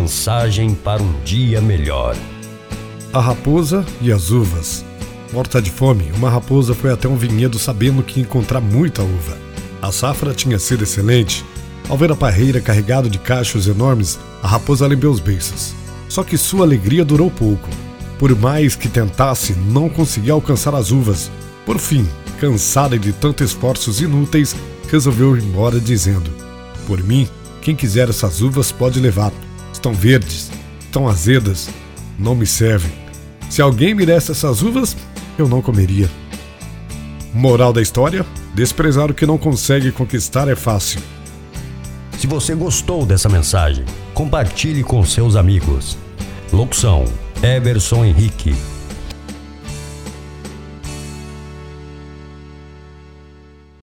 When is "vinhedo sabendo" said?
7.16-8.00